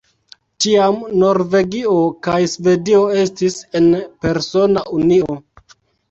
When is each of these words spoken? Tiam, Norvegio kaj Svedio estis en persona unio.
Tiam, 0.63 0.95
Norvegio 1.23 1.97
kaj 2.27 2.37
Svedio 2.53 3.01
estis 3.23 3.59
en 3.81 3.85
persona 4.27 4.83
unio. 5.01 5.37